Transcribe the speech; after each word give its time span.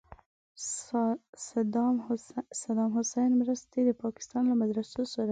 صدام 2.65 2.87
حسین 2.95 3.31
مرستې 3.41 3.79
د 3.85 3.89
پاکستان 4.03 4.43
له 4.47 4.55
مدرسو 4.61 5.01
سره 5.13 5.23
وې. 5.29 5.29